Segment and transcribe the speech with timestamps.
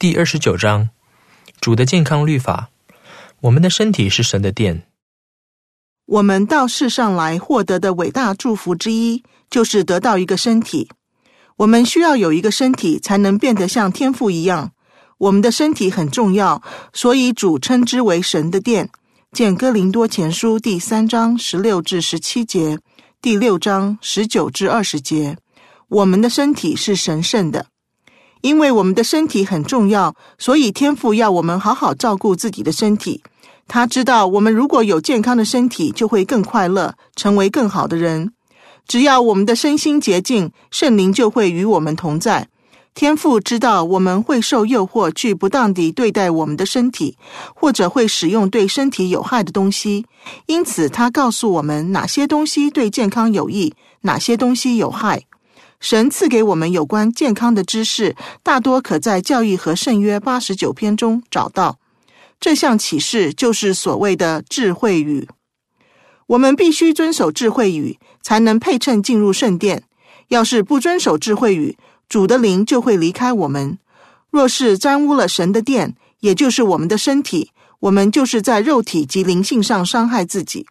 [0.00, 0.88] 第二十九章，
[1.60, 2.70] 主的健康律法。
[3.42, 4.84] 我们的身体是神的殿。
[6.06, 10.88] 我们到世上来获得的伟大祝福之一，就是得到一个身体。
[11.58, 14.72] 我们需要有一个身体，才能变得像天父一样。
[15.18, 16.62] 我们的身体很重要，
[16.94, 18.88] 所以主称之为神的殿。
[19.32, 22.78] 见哥林多前书第三章十六至十七节，
[23.20, 25.36] 第六章十九至二十节。
[25.88, 27.66] 我们的身体是神圣的。
[28.42, 33.22] 因为我们的身体很重要，所以天父要我们好好照顾自己的身体。
[33.68, 38.32] 他知道我们如果有健康的身体，就会更快乐，成为更好的人。
[38.88, 42.48] 只要我们的身心洁净，圣灵就会与我们同在。
[42.92, 47.16] 天父知道我们会受诱惑去不当地对待我们的身体，
[47.54, 50.04] 或者会使用对身体有害的东西，
[50.46, 55.22] 因此他告诉我们哪些东西对健康有益，哪些东西有害。
[55.80, 61.78] 神赐给我们有关健康的知识，大多可在教义和圣约八十九篇中找到。
[62.38, 65.28] 这项启示就是所谓的智慧语。
[66.26, 69.82] 我们必须遵守智慧语，才能配称进入圣殿。
[70.28, 71.76] 要是不遵守智慧语，
[72.08, 73.78] 主的灵就会离开我们。
[74.30, 77.50] 若是沾污了神的殿，也就是我们的身体，
[77.80, 80.66] 我们就是在肉体及灵性上伤害自己。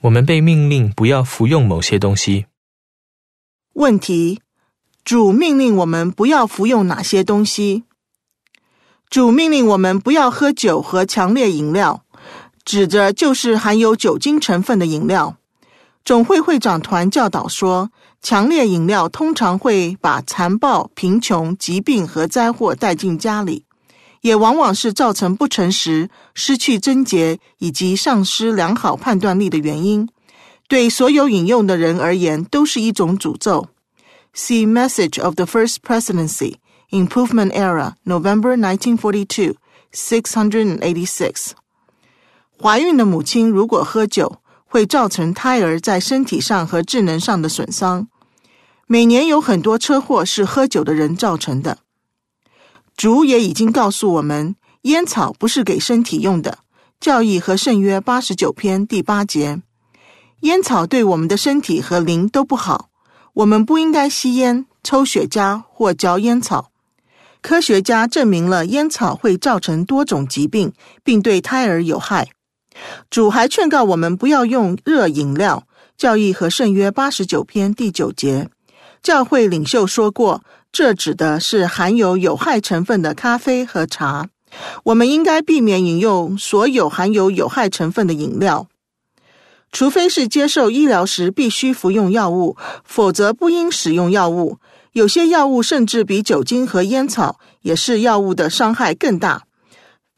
[0.00, 2.46] 我们被命令不要服用某些东西。
[3.78, 4.40] 问题：
[5.04, 7.84] 主命令我们不要服用哪些东西？
[9.08, 12.02] 主命令我们不要喝酒和强烈饮料，
[12.64, 15.36] 指着就是含有酒精成分的饮料。
[16.04, 23.64] 总会会长团教导说，强烈饮料通常会把残暴、贫穷、疾病和灾祸带进家里，
[24.22, 30.08] 也往往是造成不诚实、失去贞洁以及丧失良好判断力的原因。
[30.68, 33.68] 对所有饮用的人而言，都是一种诅咒。
[34.34, 36.56] See Message of the First Presidency,
[36.90, 39.54] Improvement Era, November 1942,
[39.92, 41.52] 686。
[42.60, 48.08] 怀孕的母亲如果喝酒，会造成胎儿在身体上和智能上的损伤。
[48.86, 51.78] 每年有很多车祸是喝酒的人造成的。
[52.94, 56.58] 主也已经告诉我们，烟草不是给身体用的。
[57.00, 59.62] 教义和圣约八十九篇第八节。
[60.42, 62.90] 烟草对我们的身体和灵都不好，
[63.34, 66.70] 我们不应该吸烟、抽雪茄或嚼烟草。
[67.40, 70.72] 科学家证明了烟草会造成多种疾病，
[71.02, 72.28] 并对胎儿有害。
[73.10, 75.64] 主还劝告我们不要用热饮料。
[75.96, 78.48] 教义和圣约八十九篇第九节，
[79.02, 84.28] 教会领袖说过，这指的是含有有害成分的咖啡和茶。
[84.84, 88.68] 我们应该避免饮用所有含有有害成分的饮料。
[89.70, 94.58] 除非是接受医疗时必须服用药物，否则不应使用药物。
[94.92, 99.42] 有些药物甚至比酒精和烟草也是药物的伤害更大。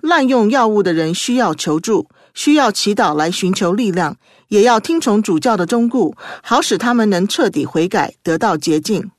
[0.00, 4.16] 滥用药物的人需要求助，需要祈祷来寻求力量，
[4.48, 9.10] 也要听从主教的忠告，好使他们能彻底悔改，得到洁净。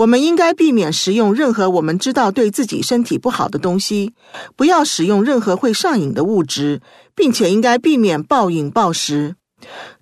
[0.00, 4.14] 我们应该避免食用任何我们知道对自己身体不好的东西，
[4.56, 6.80] 不要使用任何会上瘾的物质，
[7.14, 9.34] 并且应该避免暴饮暴食。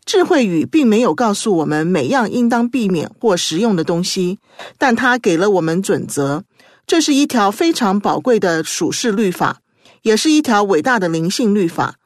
[0.05, 4.39] 智慧语并没有告诉我们每样应当避免或食用的东西，
[4.79, 6.45] 但它给了我们准则。
[6.87, 9.59] 这是一条非常宝贵的属世律法，
[10.03, 11.97] 也是一条伟大的灵性律法。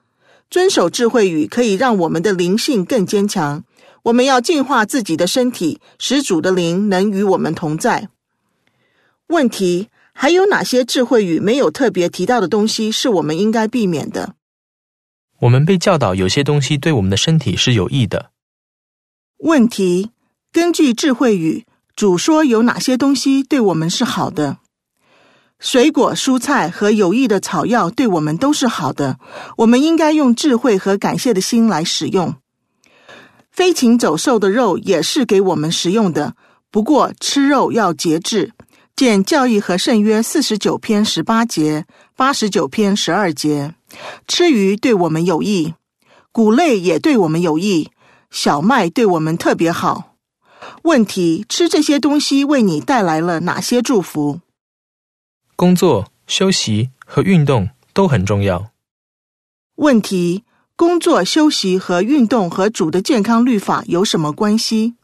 [0.49, 3.65] 遵守智慧语可以让我们的灵性更坚强。
[4.05, 8.09] 我们要净化自己的身体，使主的灵能与我们同在。
[9.29, 14.35] 问题：还有哪些智慧语没有特别提到的东西是我们应该避免的？
[15.41, 18.31] 我们被教导有些东西对我们的身体是有益的。
[19.39, 20.11] 问题：
[20.53, 21.65] 根据智慧语，
[21.97, 24.59] 主说有哪些东西对我们是好的？
[25.59, 29.21] 水果、蔬菜和有益的草药对我们都是好的，
[29.59, 32.35] 我们应该用智慧和感谢的心来使用。
[33.53, 36.35] 飞禽走兽的肉也是给我们食用的，
[36.71, 38.53] 不过吃肉要节制。
[38.97, 43.75] 见教义和圣约四十九篇十八节、八十九篇十二节。
[44.27, 45.75] 吃鱼对我们有益，
[46.31, 47.91] 谷类也对我们有益，
[48.31, 50.15] 小麦对我们特别好。
[50.83, 54.41] 问题：吃这些东西为你带来了哪些祝福？
[55.57, 58.71] 工作、休息和运动都很重要。
[59.77, 60.45] 问题。
[60.77, 64.95] 工作、休息和运动和主的健康律法有什么关系？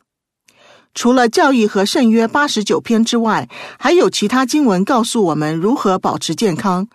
[0.95, 3.49] 除了教义和圣约八十九篇之外，
[3.79, 6.89] 还有其他经文告诉我们如何保持健康。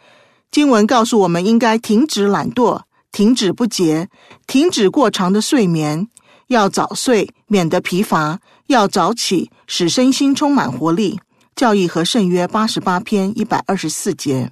[0.51, 2.81] 经文告诉我们应该停止懒惰，
[3.11, 4.09] 停止不洁，
[4.45, 6.07] 停止过长的睡眠，
[6.47, 11.19] 要早睡，免得疲乏；要早起，使身心充满活力。
[11.55, 14.51] 教义和圣约八十八篇一百二十四节。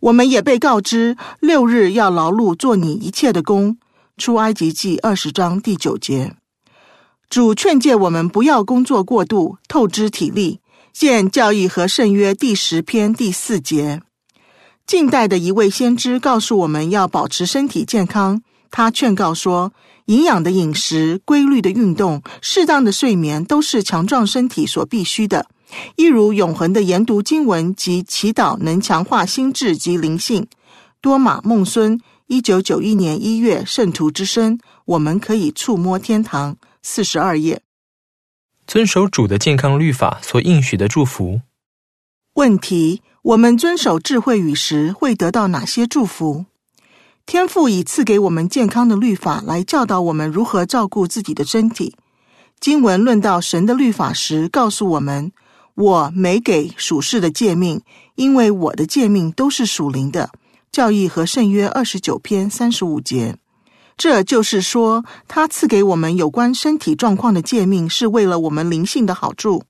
[0.00, 3.78] 我们也被告知六日要劳碌做你一切的工，
[4.16, 6.34] 出埃及记二十章第九节。
[7.28, 10.60] 主劝诫我们不要工作过度，透支体力。
[10.92, 14.00] 见教义和圣约第十篇第四节。
[14.86, 18.40] 近代的一位先知告诉我们要保持身体健康。
[18.70, 19.74] 他劝告说，
[20.06, 25.46] 营养的饮食、规律的运动、适当的睡眠都是强壮身体所必须的。
[25.96, 30.46] 一如永恒的研读经文及祈祷能强化心智及灵性。
[31.00, 36.56] 多玛孟孙，一九九一年一月，圣徒之声，我们可以触摸天堂。
[36.82, 37.62] 四十二页。
[38.66, 41.40] 遵守主的健康律法所应许的祝福。
[42.34, 46.46] 问题：我们遵守智慧与时会得到哪些祝福？
[47.24, 51.96] 天父已赐给我们健康的律法来教导我们如何照顾自己的身体。
[52.60, 55.32] 经文论到神的律法时，告诉我们
[55.76, 57.80] ：“我没给属世的诫命，
[58.16, 60.30] 因为我的诫命都是属灵的。”
[60.72, 63.36] 教义和圣约二十九篇三十五节。
[63.96, 69.62] 这就是说，他赐给我们有关身体状况的诫命，是为了我们灵性的好处。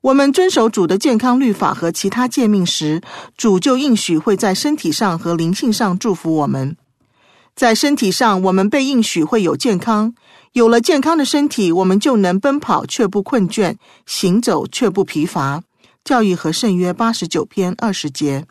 [0.00, 3.00] 我们遵守主的健康律法和其他诫命时，
[3.36, 6.76] 主就应许会在身体上和灵性上祝福我们。
[7.54, 10.14] 在身体上，我们被应许会有健康，
[10.56, 13.76] 有了健康的身体，我们就能奔跑却不困倦，
[14.06, 15.62] 行走却不疲乏。
[16.02, 18.46] 教育和圣约八十九篇二十节。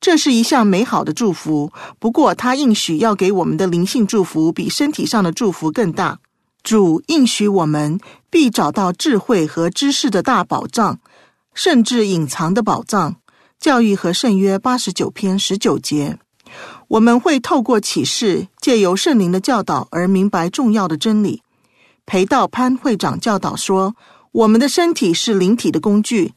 [0.00, 6.20] 这是一项美好的祝福，不过他应许要给我们的灵性祝福比身体上的祝福更大。
[6.62, 8.00] 主应许我们
[8.30, 11.00] 必找到智慧和知识的大宝藏，
[11.52, 13.16] 甚至隐藏的宝藏。
[13.60, 16.18] 教育和圣约八十九篇十九节，
[16.88, 21.42] 我们会透过启示，借由圣灵的教导而明白重要的真理。
[22.04, 23.96] 裴道潘会长教导说，
[24.30, 26.32] 我们的身体是灵体的工具。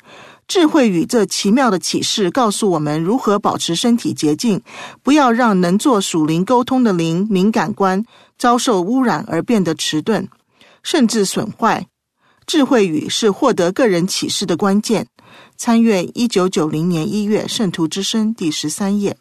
[0.47, 4.59] 智慧语这奇妙的启示告诉我们如何保持身体洁净，
[5.03, 8.03] 不要让能做属灵沟通的灵敏感官
[8.35, 10.27] 遭受污染而变得迟钝，
[10.81, 11.85] 甚至损坏。
[12.47, 15.05] 智慧语是获得个人启示的关键。
[15.55, 19.15] 参阅一九九零年一月《圣徒之声》第十三页。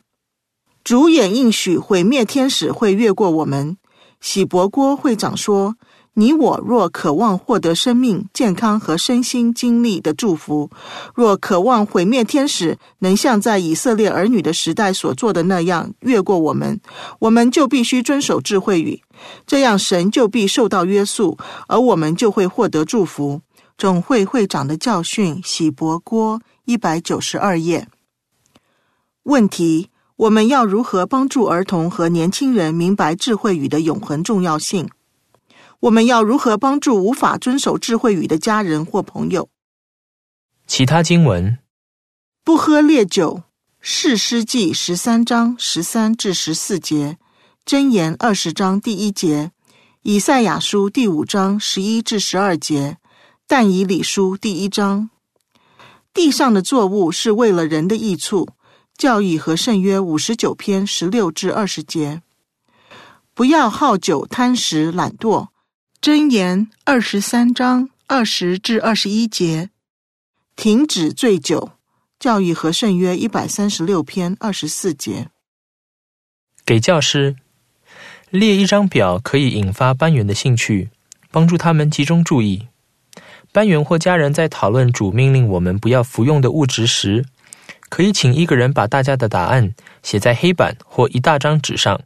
[0.88, 3.76] 主也应许毁灭天使会越过我们。
[4.22, 5.76] 喜伯郭会长说。
[6.14, 10.68] 你我若渴望获得生命、健康和身心经历的祝福，
[11.14, 16.80] 若渴望毁灭天使能像在以色列儿女的时代所做的那样越过我们，
[17.20, 19.00] 我们就必须遵守智慧语，
[19.46, 21.38] 这样神就必受到约束，
[21.68, 23.42] 而我们就会获得祝福。
[23.76, 27.86] 总会会长的教训，喜伯郭一百九十二页。
[29.22, 34.88] 问题：我们要如何帮助儿童和年轻人明白智慧语的永恒重要性？
[35.78, 39.48] 我们要如何帮助无法遵守智慧语的家人或朋友？
[40.66, 41.58] 其他经文：
[42.42, 43.44] 不喝烈酒，
[43.80, 47.16] 士师记十三章十三至十四节，
[47.64, 49.52] 箴言二十章第一节，
[50.02, 52.98] 以赛亚书第五章十一至十二节，
[53.46, 55.10] 但以理书第一章。
[56.12, 58.48] 地上的作物是为了人的益处。
[58.98, 62.20] 教义和圣约五十九篇十六至二十节，
[63.32, 65.50] 不要好酒，贪食，懒惰。
[66.02, 69.70] 箴言二十三章二十至二十一节，
[70.56, 71.70] 停止醉酒。
[72.18, 75.28] 教义和圣约一百三十六篇二十四节。
[76.66, 77.36] 给教师
[78.30, 80.90] 列一张表，可以引发班员的兴趣，
[81.30, 82.66] 帮助他们集中注意。
[83.52, 87.24] 班员或家人在讨论主命令我们不要服用的物质时，
[87.88, 92.00] 可以请一个人把大家的答案写在黑板或一大张纸上。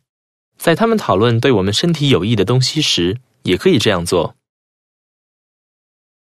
[0.56, 4.36] 在他们讨论对我们身体有益的东西时，也可以这样做。